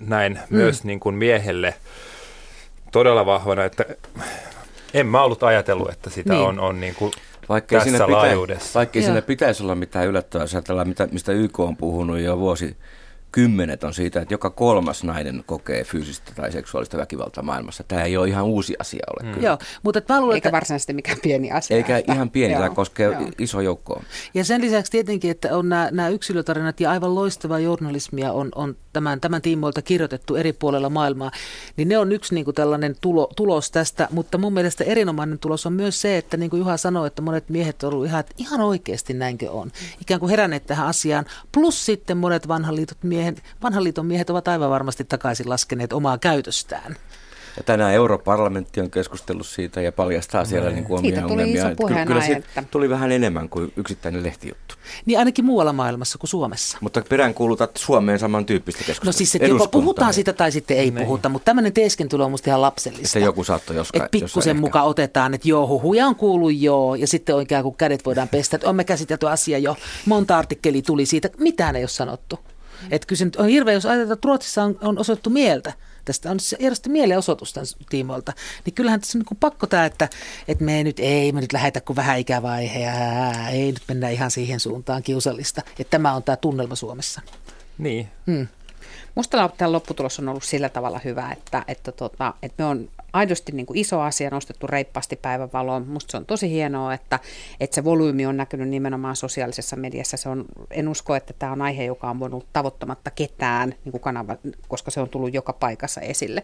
[0.00, 0.56] näin mm.
[0.56, 1.74] myös niin kuin miehelle
[2.94, 3.84] todella vahvana, että
[4.94, 6.42] en mä ollut ajatellut, että sitä niin.
[6.42, 7.12] on, on niin kuin
[7.48, 8.78] vaikka tässä siinä laajuudessa.
[8.78, 12.76] Vaikka siinä pitäisi olla mitään yllättävää, jos ajatellaan, mitä, mistä YK on puhunut jo vuosi
[13.34, 17.84] kymmenet on siitä, että joka kolmas nainen kokee fyysistä tai seksuaalista väkivaltaa maailmassa.
[17.88, 19.32] Tämä ei ole ihan uusi asia ole.
[19.32, 19.42] Mm.
[19.42, 20.56] Joo, mutta mä luulen, Eikä että...
[20.56, 21.76] varsinaisesti mikään pieni asia.
[21.76, 22.12] Eikä että...
[22.12, 23.30] ihan pieni, tämä koskee joo.
[23.38, 24.02] iso joukkoa.
[24.34, 28.76] Ja sen lisäksi tietenkin, että on nämä, nämä yksilötarinat ja aivan loistavaa journalismia on, on
[28.92, 31.30] tämän, tämän tiimoilta kirjoitettu eri puolella maailmaa,
[31.76, 35.66] niin ne on yksi niin kuin tällainen tulo, tulos tästä, mutta mun mielestä erinomainen tulos
[35.66, 38.34] on myös se, että niin kuin Juha sanoi, että monet miehet ovat olleet ihan, että
[38.38, 39.70] ihan oikeasti näinkö on,
[40.00, 43.23] ikään kuin heränneet tähän asiaan, plus sitten monet vanhan, liitot miehet,
[43.62, 46.96] vanhan liiton miehet ovat aivan varmasti takaisin laskeneet omaa käytöstään.
[47.56, 51.68] Ja tänään europarlamentti on keskustellut siitä ja paljastaa siellä niin kuin omia siitä tuli ongelmia.
[51.68, 54.74] Iso kyllä, kyllä siitä tuli vähän enemmän kuin yksittäinen lehtijuttu.
[55.06, 56.78] Niin ainakin muualla maailmassa kuin Suomessa.
[56.80, 59.08] Mutta peräänkuulutat Suomeen samantyyppistä keskustelua.
[59.08, 61.06] No siis, että joko puhutaan sitä tai sitten ei niin.
[61.06, 63.18] puhuta, mutta tämmöinen teeskentely on musta ihan lapsellista.
[63.18, 64.04] Että joku saattoi joskaan.
[64.04, 68.06] Että pikkusen mukaan otetaan, että joo, huhuja on kuullut joo, ja sitten oikein kun kädet
[68.06, 71.88] voidaan pestä, että on me käsitelty asia jo, monta artikkeli tuli siitä, mitään ei ole
[71.88, 72.38] sanottu.
[72.90, 75.72] Että kyllä se on hirveä, jos ajatellaan, että Ruotsissa on, on osoitettu mieltä
[76.04, 78.32] tästä on järjestetty mielenosoitus tämän tiimoilta,
[78.64, 80.08] niin kyllähän tässä on niin pakko tämä, että,
[80.48, 84.30] että me nyt ei, me nyt lähetä kuin vähän ikävaihe ja ei nyt mennä ihan
[84.30, 85.62] siihen suuntaan kiusallista.
[85.78, 87.20] Että tämä on tämä tunnelma Suomessa.
[87.78, 88.08] Niin.
[88.26, 88.46] Hmm.
[89.14, 93.52] Musta tämä lopputulos on ollut sillä tavalla hyvä, että, että, tota, että me on aidosti
[93.52, 95.88] niin kuin iso asia nostettu reippaasti päivänvaloon.
[95.88, 97.18] Musta se on tosi hienoa, että,
[97.60, 100.16] että se volyymi on näkynyt nimenomaan sosiaalisessa mediassa.
[100.16, 104.00] Se on, en usko, että tämä on aihe, joka on voinut tavoittamatta ketään niin kuin
[104.00, 104.36] kanava,
[104.68, 106.42] koska se on tullut joka paikassa esille.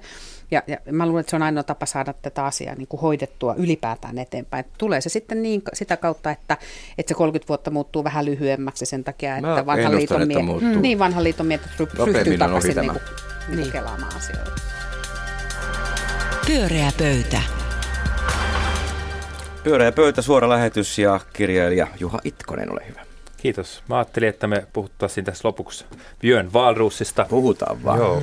[0.51, 3.55] Ja, ja mä luulen, että se on ainoa tapa saada tätä asiaa niin kuin hoidettua
[3.55, 4.65] ylipäätään eteenpäin.
[4.79, 6.57] Tulee se sitten niin, sitä kautta, että,
[6.99, 11.25] että se 30 vuotta muuttuu vähän lyhyemmäksi sen takia, että vanhan liiton, mie- niin, vanhan
[11.25, 11.67] liiton miehet
[12.07, 13.73] ryhtyy takaisin niin kuin, niin.
[13.73, 14.80] kelaamaan asioita.
[16.47, 17.43] Pyöreä pöytä.
[19.65, 23.01] Pyöreä pöytä, suora lähetys ja kirjailija Juha Itkonen, ole hyvä.
[23.37, 23.83] Kiitos.
[23.89, 25.85] Mä ajattelin, että me puhuttaisiin tässä lopuksi
[26.21, 27.27] Björn Valruusista.
[27.29, 27.99] Puhutaan vaan.
[27.99, 28.23] Joo.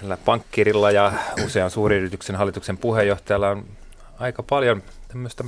[0.00, 1.12] Tällä pankkirilla ja
[1.44, 3.64] usean suuriyrityksen hallituksen puheenjohtajalla on
[4.18, 5.44] aika paljon tämmöistä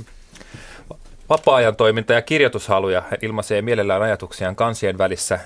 [1.29, 3.01] vapaa-ajan toiminta ja kirjoitushaluja.
[3.01, 5.39] Hän ilmaisee mielellään ajatuksiaan kansien välissä.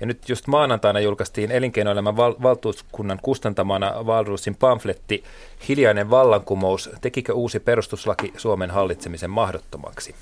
[0.00, 5.24] Ja nyt just maanantaina julkaistiin elinkeinoelämän val- valtuuskunnan kustantamana Valruusin pamfletti
[5.68, 10.14] Hiljainen vallankumous, tekikö uusi perustuslaki Suomen hallitsemisen mahdottomaksi?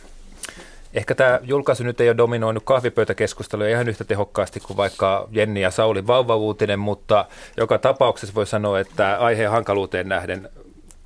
[0.94, 5.70] Ehkä tämä julkaisu nyt ei ole dominoinut kahvipöytäkeskustelua ihan yhtä tehokkaasti kuin vaikka Jenni ja
[5.70, 7.24] Sauli vauvavuutinen, mutta
[7.56, 10.48] joka tapauksessa voi sanoa, että aiheen hankaluuteen nähden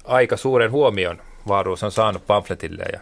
[0.05, 3.01] aika suuren huomion Vaaruus on saanut pamfletille ja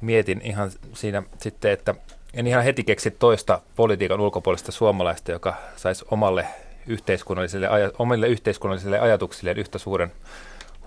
[0.00, 1.94] mietin ihan siinä sitten, että
[2.34, 6.46] en ihan heti keksi toista politiikan ulkopuolista suomalaista, joka saisi omalle
[6.86, 10.12] yhteiskunnalliselle, omille yhteiskunnallisille ajatuksille yhtä suuren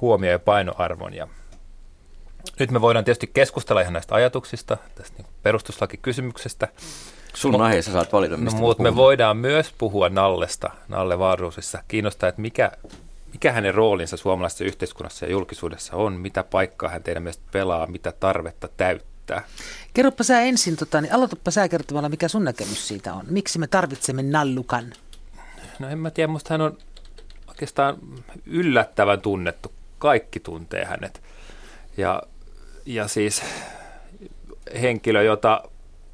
[0.01, 1.13] huomio- ja painoarvon.
[1.13, 1.27] Ja
[2.59, 6.67] nyt me voidaan tietysti keskustella ihan näistä ajatuksista, tästä niin perustuslakikysymyksestä.
[7.33, 11.83] Sun Mo- aiheessa saat valita, mistä no, Mutta me voidaan myös puhua Nallesta, Nalle Vaaruusissa.
[11.87, 12.71] Kiinnostaa, että mikä,
[13.31, 18.11] mikä hänen roolinsa suomalaisessa yhteiskunnassa ja julkisuudessa on, mitä paikkaa hän teidän mielestä pelaa, mitä
[18.11, 19.43] tarvetta täyttää.
[19.93, 23.25] Kerropa sä ensin, tota, niin aloitapa sä kertomalla, mikä sun näkemys siitä on.
[23.29, 24.93] Miksi me tarvitsemme nallukan?
[25.79, 26.77] No en mä tiedä, musta hän on
[27.47, 27.97] oikeastaan
[28.45, 29.71] yllättävän tunnettu.
[29.99, 31.21] Kaikki tuntee hänet.
[31.97, 32.23] Ja,
[32.85, 33.41] ja siis
[34.81, 35.63] henkilö, jota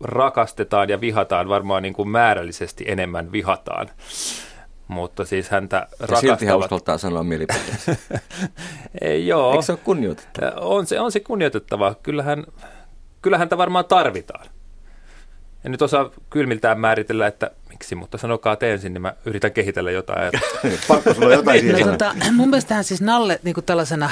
[0.01, 3.89] rakastetaan ja vihataan, varmaan niin kuin määrällisesti enemmän vihataan
[4.87, 6.19] mutta siis häntä rakastavat.
[6.19, 7.95] silti hän uskaltaa sanoa mielipiteensä.
[9.25, 9.51] Joo.
[9.51, 10.51] Eikö se ole kunnioitettava?
[10.55, 11.95] On se, on se kunnioitettava.
[12.03, 12.45] Kyllähän,
[13.21, 14.45] kyllähän häntä varmaan tarvitaan.
[15.65, 19.91] En nyt osaa kylmiltään määritellä, että miksi, mutta sanokaa te ensin, niin mä yritän kehitellä
[19.91, 20.31] jotain.
[20.87, 24.09] Pakko sulla jotain siihen no, tota, Mun mielestä siis Nalle niin kuin tällaisena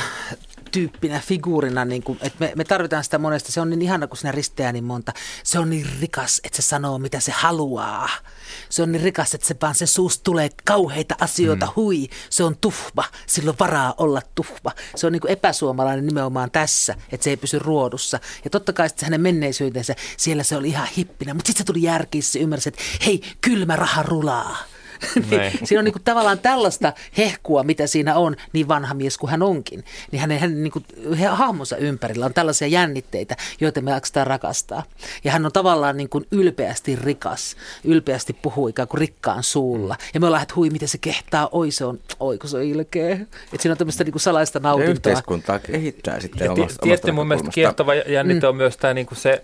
[0.75, 3.51] tyyppinä, figuurina, niin kuin, että me, me tarvitaan sitä monesta.
[3.51, 5.13] Se on niin ihana, kun sinä risteää niin monta.
[5.43, 8.09] Se on niin rikas, että se sanoo, mitä se haluaa.
[8.69, 11.71] Se on niin rikas, että se vaan se suusta tulee kauheita asioita, mm.
[11.75, 12.09] hui.
[12.29, 14.71] Se on tuhva, sillä on varaa olla tuhva.
[14.95, 18.19] Se on niin kuin epäsuomalainen nimenomaan tässä, että se ei pysy ruodussa.
[18.43, 21.83] Ja totta kai sitten hänen menneisyytensä, siellä se oli ihan hippinä, mutta sitten se tuli
[21.83, 24.57] järkiin, se ymmärsi, että hei, kylmä raha rulaa
[25.31, 25.59] Näin.
[25.63, 29.41] siinä on niin kuin tavallaan tällaista hehkua, mitä siinä on, niin vanha mies kuin hän
[29.41, 29.83] onkin.
[30.11, 30.85] Niin hänen, hänen niin kuin,
[31.29, 34.83] hahmonsa ympärillä on tällaisia jännitteitä, joita me jaksetaan rakastaa.
[35.23, 39.95] Ja hän on tavallaan niin kuin ylpeästi rikas, ylpeästi puhuu ikään kuin rikkaan suulla.
[40.13, 42.63] Ja me ollaan, että hui, miten se kehtaa, oi se on, oi kun se on
[42.63, 43.13] ilkeä.
[43.13, 43.29] Että
[43.59, 44.91] siinä on tämmöistä niin kuin salaista Ja nautintoa.
[44.91, 49.07] yhteiskuntaa kehittää sitten Ja omasta, omasta tietysti mun mielestä kiehtova jännite on myös tämä niin
[49.13, 49.41] se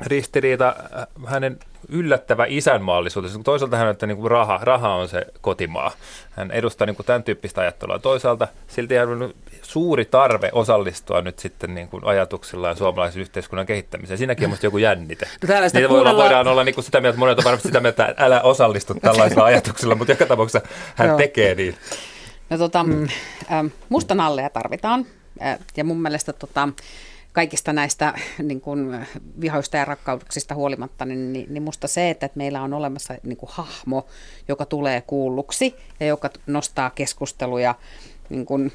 [0.00, 3.38] ristiriita äh, hänen yllättävä isänmaallisuutensa.
[3.44, 5.92] Toisaalta hän on, että niin kuin raha, raha on se kotimaa.
[6.30, 7.98] Hän edustaa niin kuin tämän tyyppistä ajattelua.
[7.98, 14.18] Toisaalta silti hän on suuri tarve osallistua nyt sitten niin kuin ajatuksillaan suomalaisen yhteiskunnan kehittämiseen.
[14.18, 15.26] Siinäkin on musta joku jännite.
[15.42, 17.68] No täällä sitä Niitä voi olla, voidaan olla niin kuin sitä mieltä, monet on varmasti
[17.68, 21.16] sitä mieltä, että älä osallistu tällaisilla ajatuksilla, mutta joka tapauksessa hän Joo.
[21.16, 21.76] tekee niin.
[22.50, 23.08] No, tota, mm.
[23.52, 25.06] ähm, musta nalleja tarvitaan
[25.42, 26.68] äh, ja mun mielestä tota,
[27.34, 28.62] kaikista näistä niin
[28.94, 29.08] äh,
[29.40, 33.36] vihoista ja rakkauksista huolimatta, niin, niin, niin musta se, että, että meillä on olemassa niin
[33.36, 34.06] kun, hahmo,
[34.48, 37.74] joka tulee kuulluksi ja joka nostaa keskusteluja
[38.28, 38.72] niin kun,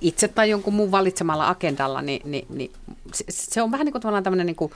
[0.00, 2.72] itse tai jonkun muun valitsemalla agendalla, niin, niin, niin
[3.14, 4.72] se, se on vähän niin kuin tavallaan tämmöinen niin kuin,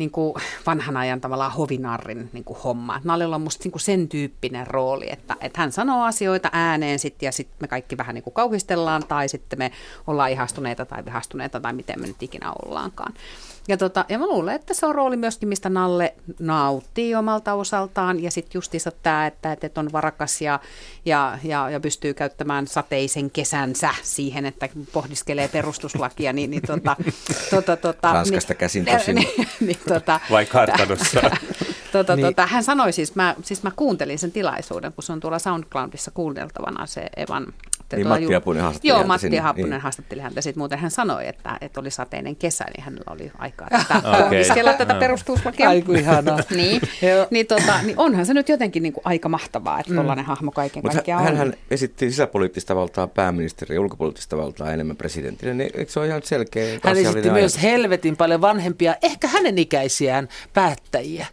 [0.00, 0.34] niin kuin
[0.66, 3.00] vanhan ajan tavallaan hovinarrin niin kuin homma.
[3.04, 7.22] Nallilla on musta niin kuin sen tyyppinen rooli, että, että hän sanoo asioita ääneen sit,
[7.22, 9.72] ja sitten me kaikki vähän niin kuin kauhistellaan tai sitten me
[10.06, 13.14] ollaan ihastuneita tai vihastuneita tai miten me nyt ikinä ollaankaan.
[13.70, 18.22] Ja, tota, ja mä luulen, että se on rooli myöskin, mistä Nalle nauttii omalta osaltaan.
[18.22, 20.60] Ja sitten justiinsa tämä, että, että on varakas ja,
[21.04, 26.32] ja, ja, ja pystyy käyttämään sateisen kesänsä siihen, että pohdiskelee perustuslakia.
[26.32, 26.96] Niin, niin tota,
[27.54, 29.14] tota, tota, Ranskasta käsin tosin.
[29.16, 31.20] niin, niin, tota, Vai kartanossa.
[31.92, 32.26] tota, Niin.
[32.26, 36.10] tota, hän sanoi siis mä, siis mä kuuntelin sen tilaisuuden, kun se on tuolla SoundCloudissa
[36.10, 37.46] kuunneltavana se Evan...
[37.96, 39.80] Niin, tuolla Matti Hapunen haastatteli Joo, häntä Matti sinne, Hapunen niin.
[39.80, 40.40] haastatteli häntä.
[40.40, 44.22] Sitten muuten hän sanoi, että, että oli sateinen kesä, niin hänellä oli aikaa tätä Okei.
[44.22, 45.68] pohdiskella tätä perustuslakia.
[45.68, 46.38] Aiku ihanaa.
[46.50, 46.80] Niin,
[47.30, 50.82] niin, tota, niin onhan se nyt jotenkin niin kuin aika mahtavaa, että tollainen hahmo kaiken
[50.82, 51.38] Mutta kaikkiaan hän, on.
[51.38, 55.54] hän esitti sisäpoliittista valtaa pääministeri ja ulkopoliittista valtaa enemmän presidentille.
[55.54, 57.62] Niin, eikö se ole ihan selkeä Hän esitti myös ajatus?
[57.62, 61.26] helvetin paljon vanhempia, ehkä hänen ikäisiään päättäjiä.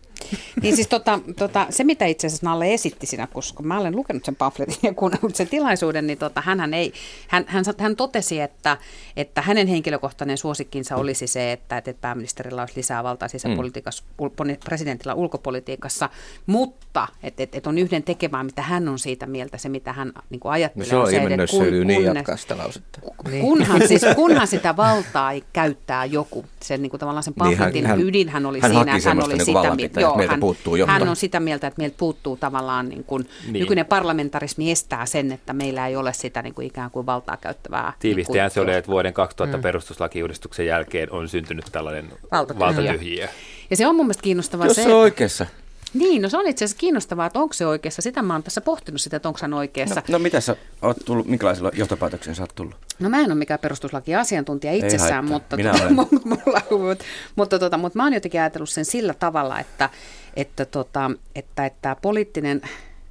[0.62, 4.26] Niin siis tota, tota, se, mitä itse asiassa Nalle esitti siinä, koska mä olen lukenut
[4.26, 6.94] sen pamfletin ja kuunnellut sen tilaisuuden, niin tota, hänhän, ei,
[7.28, 8.78] hän, hän, hän totesi, että,
[9.18, 14.58] että hänen henkilökohtainen suosikkinsa olisi se, että, että pääministerillä olisi lisää valtaa sisäpolitiikassa, mm.
[14.66, 16.10] presidentillä ulkopolitiikassa,
[16.46, 20.14] mutta että, että, että on yhden tekemään, mitä hän on siitä mieltä, se mitä hän
[20.30, 20.88] niin kuin No ajattelee.
[20.90, 23.00] se on että ilmennössöilyä, niin kunnes- jatkaa sitä lausetta.
[23.30, 23.42] Niin.
[23.42, 27.58] Kunhan, siis, kunhan sitä valtaa ei käyttää joku, sen niin kuin tavallaan sen Niin, hän-
[27.58, 29.72] pamfletin hän- ydinhän oli hän siinä, hän oli niin sitä
[30.10, 30.94] vallanpitäjää, että meiltä hän, puuttuu johto.
[30.94, 33.54] hän on sitä mieltä, että meiltä puuttuu tavallaan, niin kuin, Niin.
[33.62, 37.94] nykyinen parlamentarismi estää sen, että meillä ei ole sitä niin kuin ikään kuin valtaa käyttävää.
[38.00, 39.62] Tiivistihän niin se oli, että vuoden 2000 mm.
[39.62, 42.68] perustuslakiuudistuksen jälkeen on syntynyt tällainen Valtatyhjiö.
[42.68, 43.28] valtatyhjiö.
[43.70, 45.46] Ja se on mun mielestä kiinnostavaa Jos se, se on oikeassa.
[45.94, 48.02] Niin, no se on itse asiassa kiinnostavaa, että onko se oikeassa.
[48.02, 49.96] Sitä mä oon tässä pohtinut sitä, että onko hän oikeassa.
[49.96, 52.76] No, no mitä sä oot tullut, minkälaisella johtopäätöksen sä oot tullut?
[53.00, 58.00] No mä en ole mikään perustuslakiasiantuntija itsessään, mutta, Minä tota, mulla, mutta, mutta, tota, mutta
[58.00, 59.90] mä oon jotenkin ajatellut sen sillä tavalla, että,
[60.36, 62.62] että, tota, että, että poliittinen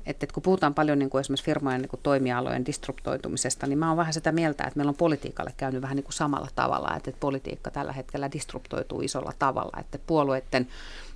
[0.06, 3.88] että, että kun puhutaan paljon niin kuin esimerkiksi firmojen niin kuin toimialojen disruptoitumisesta, niin mä
[3.88, 7.10] oon vähän sitä mieltä, että meillä on politiikalle käynyt vähän niin kuin samalla tavalla, että,
[7.10, 10.66] että politiikka tällä hetkellä disruptoituu isolla tavalla, että puolueiden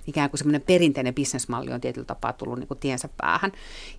[0.07, 3.51] ikään kuin semmoinen perinteinen bisnesmalli on tietyllä tapaa tullut niin kuin tiensä päähän.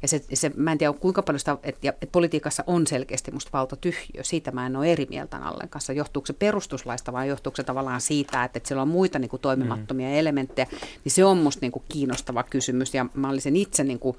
[0.03, 3.31] Ja se, se, mä en tiedä kuinka paljon sitä, että, ja, että politiikassa on selkeästi
[3.31, 5.93] musta valtatyhjiö, siitä mä en ole eri mieltä Nallen kanssa.
[5.93, 9.43] Johtuuko se perustuslaista vai johtuuko se tavallaan siitä, että, että siellä on muita niin kuin
[9.43, 10.15] toimimattomia mm.
[10.15, 10.67] elementtejä,
[11.05, 12.95] niin se on musta niin kuin kiinnostava kysymys.
[12.95, 14.17] Ja mä olisin itse niin kuin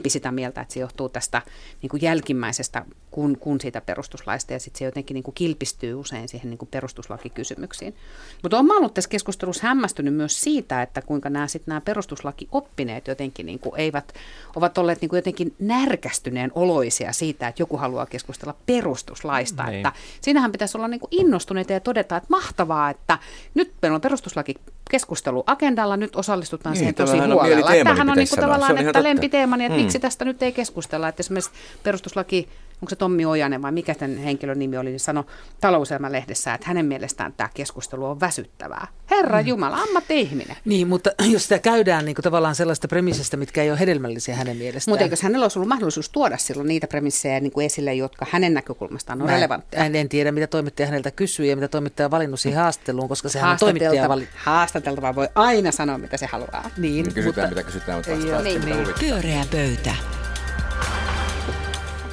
[0.00, 1.42] enempi sitä mieltä, että se johtuu tästä
[1.82, 6.28] niin kuin jälkimmäisestä kuin, kuin siitä perustuslaista, ja sitten se jotenkin niin kuin kilpistyy usein
[6.28, 7.94] siihen niin kuin perustuslakikysymyksiin.
[8.42, 13.46] Mutta olen ollut tässä keskustelussa hämmästynyt myös siitä, että kuinka nämä, sit nämä perustuslakioppineet jotenkin
[13.46, 14.14] niin kuin eivät,
[14.56, 19.64] ovat olleet niin kuin jotenkin närkästyneen oloisia siitä, että joku haluaa keskustella perustuslaista.
[19.64, 19.76] Niin.
[19.76, 23.18] Että siinähän pitäisi olla niin kuin innostuneita ja todeta, että mahtavaa, että
[23.54, 24.54] nyt meillä on perustuslaki
[24.90, 27.70] keskustelu agendalla, nyt osallistutaan Niin, siihen tosi huolella.
[27.84, 29.82] Tämähän on niin kuin tavallaan, että lempiteemani, että Mm.
[29.82, 31.08] miksi tästä nyt ei keskustella.
[31.08, 31.50] Että esimerkiksi
[31.82, 32.48] perustuslaki,
[32.82, 35.24] onko se Tommi Ojanen vai mikä tämän henkilön nimi oli, niin sanoi
[35.60, 38.86] talouselämä-lehdessä, että hänen mielestään tämä keskustelu on väsyttävää.
[39.10, 40.56] Herra Jumala, ammatti-ihminen.
[40.64, 44.56] Niin, mutta jos sitä käydään niin kuin tavallaan sellaista premissestä, mitkä ei ole hedelmällisiä hänen
[44.56, 44.92] mielestään.
[44.92, 48.54] Mutta eikö hänellä olisi ollut mahdollisuus tuoda silloin niitä premissejä niin kuin esille, jotka hänen
[48.54, 49.84] näkökulmastaan on Mä en- relevantteja?
[49.84, 53.28] En, en tiedä, mitä toimittaja häneltä kysyy ja mitä toimittaja on valinnut siihen haastatteluun, koska
[53.28, 54.28] sehän on toimittaja Haastateltava, vali...
[54.36, 56.70] haastateltava voi aina sanoa, mitä se haluaa.
[56.76, 58.74] Niin, Niin kysytään, mitä kysytään, mutta Ei vastaan niin.
[58.74, 58.94] huvittaa.
[59.00, 59.94] Pyöreä pöytä.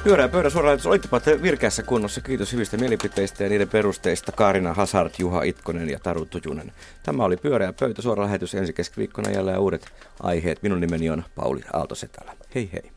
[0.04, 0.86] Pyörää pöydän suora lähetys.
[0.86, 2.20] Olittepa te virkeässä kunnossa.
[2.20, 4.32] Kiitos hyvistä mielipiteistä ja niiden perusteista.
[4.32, 6.72] Kaarina Hazard, Juha Itkonen ja Taru Tujunen.
[7.02, 10.62] Tämä oli Pyöreä pöytä suora lähetys ensi keskiviikkona jälleen uudet aiheet.
[10.62, 12.34] Minun nimeni on Pauli Aaltosetälä.
[12.54, 12.92] Hei hei.